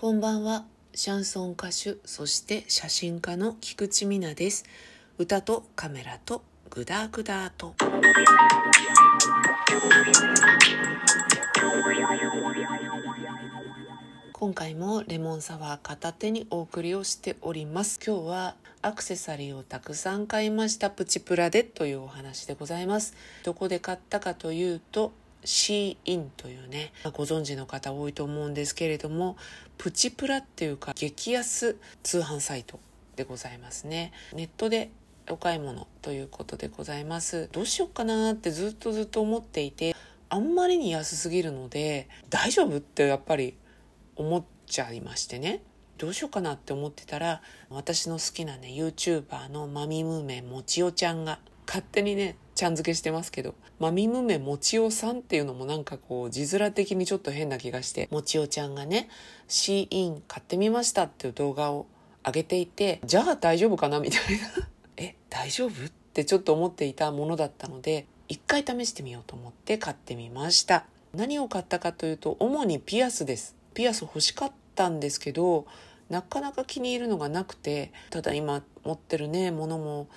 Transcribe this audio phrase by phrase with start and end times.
[0.00, 0.64] こんばんは。
[0.94, 4.64] シャンソン歌手、そして写真家の菊池美奈です。
[5.18, 7.74] 歌とカメラとグダグダと。
[14.32, 25.10] 今回もレモンサワー片手にお送りをしております今日はアクセサリーをたくさん買いましたプチプラでというお話でございますどこで買ったかというと
[25.44, 29.36] シーインというねご存知の方多いと思うんですけれども
[29.76, 32.80] プチプラっていうか激安通販サイト
[33.16, 34.12] でございますね。
[34.32, 34.90] ネットで
[35.28, 37.48] お買い物ということでございます。
[37.52, 39.94] どうしようかなってずっとずっと思っていて
[40.28, 43.56] あんまりに安すぎるので大丈夫ってやっぱり
[44.16, 45.62] 思っちゃいましてね。
[45.98, 59.08] どうしようかなって思ってたら私の好きなね YouTuber のマミムーメンもちおちゃんが勝手にねちゃん付けしてますけどマミムメもちおさんっていうのもなんかこう字面的にちょっと変な気がしてもちおちゃんがね
[59.46, 61.86] 「シーイン買ってみました」っていう動画を
[62.26, 64.68] 上げていてじゃあ大丈夫かなみたいな。
[64.98, 70.84] え大丈夫ってちょっと思っていたものだったので一回試してみようと思って買ってみました。
[71.14, 73.54] 何を買ったかというと主にピアスです。
[73.72, 75.64] ピアス欲しかったんですけど
[76.10, 80.08] なかなか気に入るのがなくてただ今持ってるねものも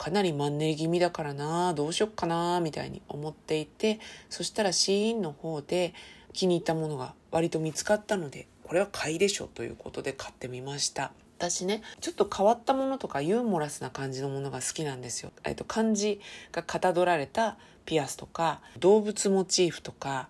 [0.00, 5.92] かなりマンネリ気味だからなどうしよっかなみたいに思っていてそしたらシーンの方で
[6.32, 11.12] 気に入ったものが割と見つかったのでこれは買いでしょということで買ってみました。
[11.36, 16.20] 私ねちょっと変わったものとかユーモラスな感じのものが好きなんですよ、えっと、漢字
[16.52, 20.28] がかたどられたピアスとか動物モチーフとか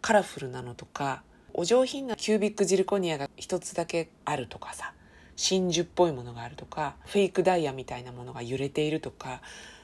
[0.00, 1.22] カラフルなのとか
[1.52, 4.92] お上品なキュービックジルコニアが一つだけあるとかさ。
[5.38, 9.40] 真珠っぽいものがあるとかフェイクダイヤみたいなものが揺れているとか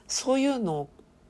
[0.08, 0.88] そういうの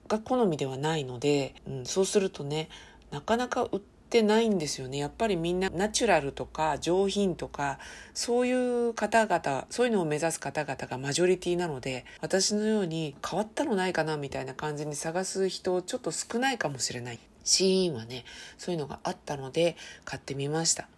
[0.09, 2.71] が好みではないので、うん、そうするとね
[3.11, 4.97] なかなか売ってないんですよね。
[4.97, 7.79] やっぱりみんなナチュラルとか上品とか
[8.15, 8.53] そうい
[8.89, 17.19] う方々そういうのを目指す方々がマジョリティなので私のように変わったのないかなみたいな感じに探す人ちょっと少ないかもしれない。
[17.45, 18.25] シーンはね
[18.57, 20.89] そういうのがあったので買ってみました。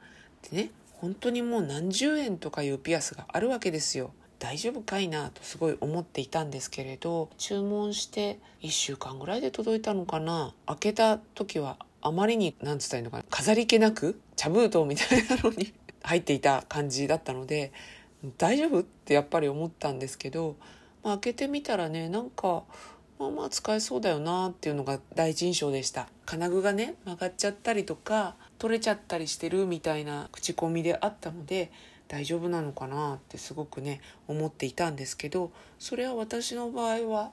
[0.48, 0.70] でね
[1.00, 4.12] 本当にもう何十円とかいうピアスがあるわけですよ。
[4.38, 10.54] 大丈夫かいなとすごい思っていたんですけれど注文して1週間ぐらいで届いたのかな。
[10.66, 13.24] 開けた時はあまりに何つったらいいのかな。
[13.30, 17.72] 飾り気なく茶封筒みたいなのに 入っていた感じだったので
[18.38, 20.56] 大丈夫ってやっぱり思ったんですけど、
[21.02, 22.64] まあ、開けてみたらねなんか
[23.18, 26.08] まあまあ使えそうだよなっていうのが第一印象でした。
[26.26, 31.70] 金具がね曲がっちゃったりとか取れちゃったりしてるみたいな口コミであったので
[32.08, 37.30] 大丈夫なのかなってすごくね思っていたんですけどそれは私の場合は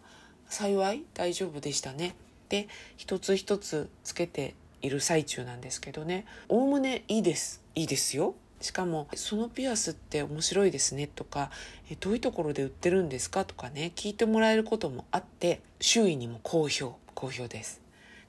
[0.47, 2.15] 幸い大丈夫でしたね。
[2.49, 2.67] で
[2.97, 6.25] 一つ一つつけている最中なんですけどね。
[6.49, 7.61] おおむねいいです。
[7.75, 8.35] いいですよ。
[8.63, 11.51] しかもそのピアスって面白いですねとか
[11.99, 13.43] どういうところで売ってるんですか？
[13.43, 17.81] とかね聞いてもらえることもあって周囲にも好評好評です。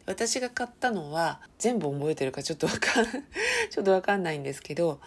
[0.07, 3.05] 私が買ったのは全部覚えてるかちょっとわかん
[3.71, 5.01] ちょっとわかんないんですけど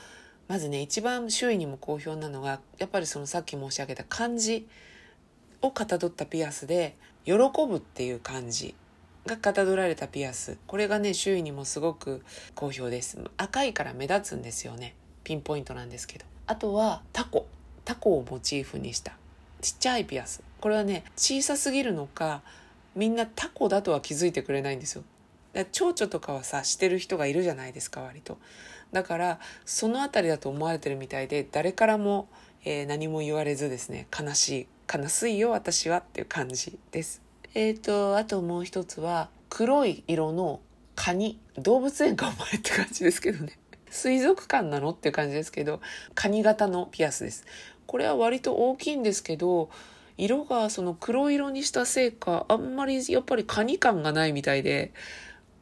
[0.48, 4.66] まずね一番周囲にも好評なのがやっぱりそのさっき申し上げた漢字
[5.62, 6.96] をかたどったピアスで
[7.26, 8.76] 「喜ぶ」っていう漢字
[9.26, 10.58] がかたどられたピアス。
[10.68, 12.24] これがね周囲にもすごく
[12.56, 13.20] 好評です。
[13.36, 14.96] 赤いから目立つんですよね。
[15.28, 16.26] ピンポイントなんですけど。
[16.46, 17.48] あとはタコ。
[17.84, 19.12] タコをモチーフにした。
[19.60, 20.42] ちっちゃいピアス。
[20.62, 22.42] これはね小さすぎるのか
[22.96, 25.04] みんなタコだとは気づいてくれないんですよ。
[25.74, 28.38] 蝶々とかはさしてる人がいるじゃないですか割と。
[28.94, 32.30] だからその辺りだと思われてるみたいで誰からも、
[32.64, 34.68] えー、何も言われずですね悲しい
[34.98, 37.22] 悲しいよ私はっていう感じです。
[37.54, 40.62] えっ、ー、とあともう一つは黒い色の
[40.96, 41.38] カニ。
[41.58, 43.58] 動物園かお前って感じですけどね。
[43.90, 44.90] 水族館なの？
[44.90, 45.82] っていう感じですけど、
[46.16, 47.46] カニ型のピアスです。
[47.86, 49.70] これは割と大きいんですけど、
[50.18, 54.92] 色がその黒色にしたせいか、あんまりやっぱりカニ感がないみたいで、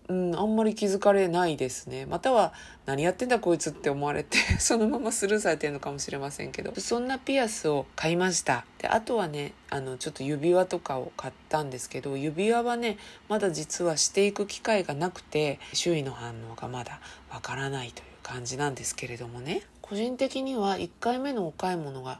[0.07, 2.05] うん、あんまり気づかれないですね。
[2.05, 2.53] または、
[2.85, 8.65] 何やってんだこいつって思われて、 そのままスルーされてるのかもしれませんけど、そんなピアスを買いました。
[8.77, 12.97] で、あとはね、あの、ちょっと指輪とかを買ったんですけど、指輪はね、
[13.29, 17.01] まだ実はしていく機会がなくて、周囲の反応がまだ
[17.31, 19.61] わからないという感じなんですけれどもね。
[19.83, 22.19] 個人的には1回目のお買い物が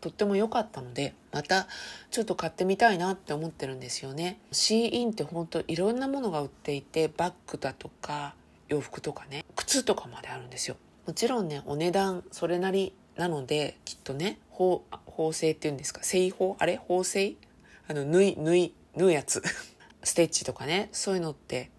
[0.00, 1.68] とっても良かったのでまた
[2.10, 4.40] ちょっと買ってみたいなって思ってるんですよね。
[4.50, 8.34] シーインって本当いろんなものが売っていてバッグだとか
[8.66, 10.76] 洋服とかね靴とかまであるんですよ。
[11.06, 14.82] もちろんねお値段それなりなのできっとね縫
[15.32, 16.00] 製っていうんですか？
[16.02, 16.56] 製法？
[16.58, 16.76] あれ？
[16.88, 17.36] 縫製？
[17.88, 19.42] あの縫い縫い縫うやつ。
[20.02, 21.70] ステッチとかねそういうのって、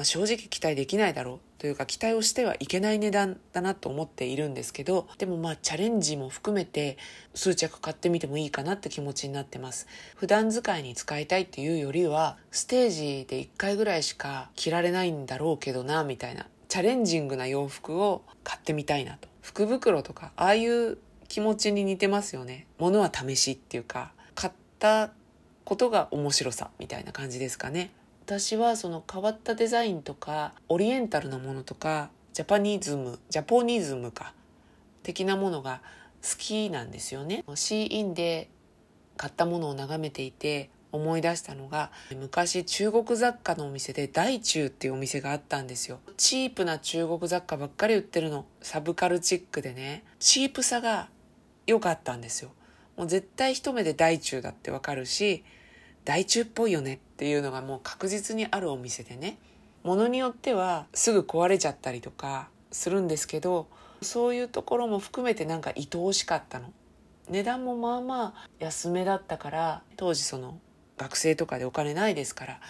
[0.00, 6.96] まあ、正直期待できないだろうというか期待をしてはいけない値段だなと思っているんですけどでもまあチャレンジも含めて
[7.34, 9.86] 数着買ってみてもいいかなって気持ちになってます。
[10.16, 19.28] 普段使いに使いたいっていうよりはステージで1回ぐらいしか着られないんだろうけどなみたいなチャレンジングな洋服を買ってみたいなと。
[19.42, 20.96] 福袋とかああいう
[21.28, 22.66] 気持ちに似てますよね。
[22.78, 25.12] 物は試しっていうか買った
[25.66, 27.90] ことが面白さみたいな感じですかね。
[28.30, 34.34] 私はその変わったデザインとかオリエンタルなものとかジャパニズムジャポニズムか
[35.02, 35.82] 的なものが
[36.22, 37.42] 好きなんですよね。
[37.56, 38.48] シーインで
[39.16, 51.08] 買ったものを眺めていて思い出したのが昔中国雑貨のお店で大中っていうお店があったんですよチープな中国雑貨ばっかり売ってるのサブカルチックでねチープさが
[51.66, 52.50] 良かったんですよ
[52.96, 55.44] もう絶対一目で大中だってわかるし
[56.04, 59.36] 大中っぽいよねっていうのがもう確実にあるお店でね
[59.82, 63.66] ものによってはすぐ壊れちゃったりとかするんですけど
[64.00, 66.72] そういうところも含めてなんか愛おしかったの
[67.28, 70.58] 値段もまあまあ安めだったから当時その
[70.96, 72.60] 学生とかでお金ないですから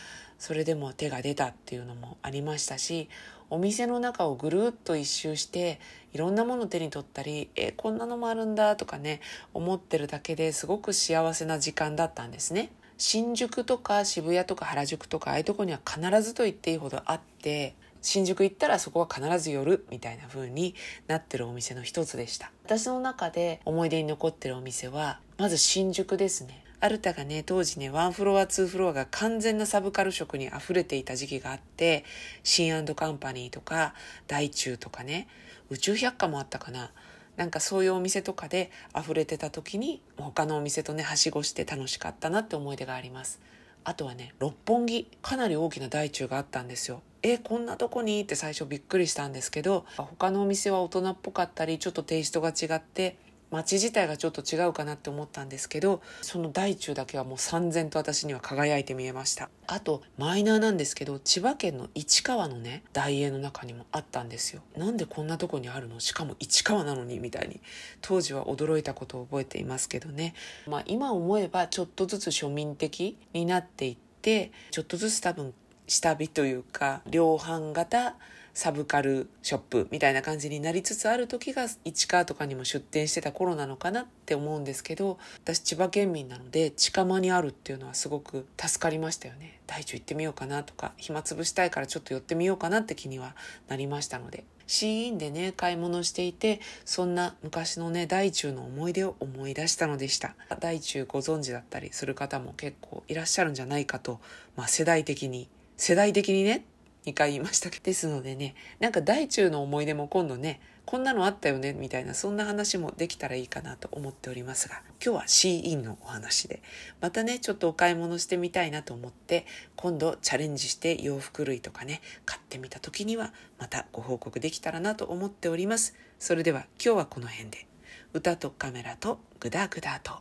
[0.41, 3.09] それでも手が出たっていうのもありましたし
[3.51, 5.79] お店の中をぐるっと一周して
[6.13, 9.21] いろんなもの手に取ったりえこんなのもあるんだとかね
[9.55, 12.73] 思ってるだけですごく幸せな時間だったんですね。
[13.01, 20.75] 新宿とか渋谷とか原宿とかああいうとこには必ずと言っていいほどあって新宿行ったらそこは必ず寄るみたいな風に
[21.07, 32.07] なってるお店の一つでした私の中で思い出に残ってるお店はまず新宿ですねアルタがね、当時ね、ワンフロア、ツーフロアが完全なサブカル色に溢れていた時期があって、
[32.43, 33.93] シンカンパニーとか、
[34.29, 35.29] 大中とかね、
[35.69, 36.91] 宇宙百科もあったかな。
[37.37, 43.41] なんかそういうお店とかで溢れてた時に、他のお店とね、はしごして楽しかったなって思い出があります。
[43.83, 47.03] あとはね、六本木、かなり大きな大中があったんですよ。
[47.23, 48.21] え、こんなとこに？
[48.21, 53.17] って最初びっくりしたんですけど、他のお店は大人っぽかったり、ちょっとテイストが違って、
[53.51, 59.51] 街自体がちょっと違うかなって思ったんですけどその大中だけはもう三然と私には輝いて見えました。
[59.67, 64.63] あとマイナーなんですけど千葉県の市川のね大英の中にもあったんですよ。
[64.77, 66.01] なんでこんなとこにあるの？
[66.01, 67.61] しかも市川なのにみたいに
[68.01, 70.35] 当時は驚いたことを覚えていますけどね。
[70.67, 75.55] まあ今思えばちょっとずつ庶民的になっていってちょっとずつ多分
[75.87, 78.15] 下火というか量販型
[78.55, 89.59] サブカルショップみたいな感じになりつつある時が市川とかにも出店してた頃なのかなって思うんですけど私千葉県民なので近間にあるっていうのはすごく助かりましたよね。
[89.67, 93.37] 大地行ってみようかなとか暇つぶしたいからちょっと寄ってみようかなって気には
[93.69, 94.45] なりましたので。
[94.71, 100.37] シーンでね買い物していてそんな昔のね大中の思い出を思い出したのでした。
[100.61, 104.21] 大中ご存知だったりする方も結構いらっしゃるんじゃないかと、
[104.55, 106.65] まあ、世代的に世代的にね
[107.07, 116.63] 2回言いましたですのでねなんか大中の思い出も今度ねこんなのあったよねみたいなそんな話もできたらいいかなと思っておりますが今日はシーインのお話で
[117.01, 125.95] またねちょっとお買い物してみたいなと思って今度チャレンジして洋服類とかね買ってみた時にはまたご報告できたらなと思っております。
[126.19, 127.67] それでは今日はこの辺で。
[128.13, 130.19] 歌とカメラとグダグダと。